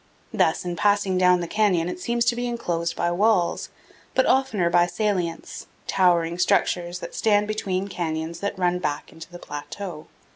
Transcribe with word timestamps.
Thus, 0.33 0.65
in 0.65 0.75
passing 0.75 1.19
down 1.19 1.41
the 1.41 1.47
canyon 1.47 1.87
it 1.87 1.99
seems 1.99 2.25
to 2.25 2.35
be 2.35 2.47
inclosed 2.47 2.95
by 2.95 3.11
walls, 3.11 3.69
but 4.15 4.25
oftener 4.25 4.67
by 4.67 4.87
salients 4.87 5.67
towering 5.85 6.39
structures 6.39 6.97
that 7.01 7.13
stand 7.13 7.47
between 7.47 7.87
canyons 7.87 8.39
that 8.39 8.57
run 8.57 8.79
back 8.79 9.11
into 9.13 9.31
the 9.31 9.37
plateau. 9.37 10.07